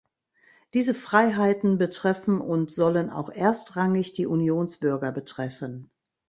Diese 0.73 0.95
Freiheiten 0.95 1.77
betreffen 1.77 2.41
und 2.41 2.71
sollen 2.71 3.11
auch 3.11 3.29
erstrangig 3.29 4.13
die 4.13 4.25
Unionsbürger 4.25 5.11
betreffen. 5.11 5.91